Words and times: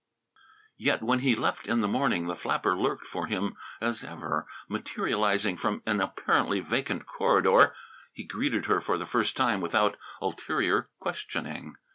Yet 0.79 1.03
when 1.03 1.19
he 1.19 1.35
left 1.35 1.67
in 1.67 1.81
the 1.81 1.87
morning 1.87 2.25
the 2.25 2.33
flapper 2.33 2.75
lurked 2.75 3.05
for 3.05 3.27
him 3.27 3.55
as 3.79 4.03
ever, 4.03 4.47
materializing 4.67 5.57
from 5.57 5.83
an 5.85 6.01
apparently 6.01 6.59
vacant 6.59 7.05
corridor. 7.05 7.75
He 8.11 8.23
greeted 8.25 8.65
her 8.65 8.81
for 8.81 8.97
the 8.97 9.05
first 9.05 9.37
time 9.37 9.61
without 9.61 9.97
ulterior 10.19 10.89
questioning. 10.97 11.75